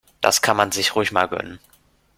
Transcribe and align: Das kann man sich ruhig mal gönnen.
Das 0.19 0.41
kann 0.41 0.57
man 0.57 0.71
sich 0.71 0.95
ruhig 0.95 1.11
mal 1.11 1.27
gönnen. 1.27 1.59